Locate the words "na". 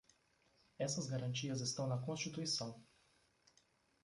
1.85-1.99